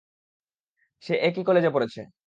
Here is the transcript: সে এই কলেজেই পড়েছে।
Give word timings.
সে 1.03 1.13
এই 1.19 1.43
কলেজেই 1.43 1.73
পড়েছে। 1.73 2.01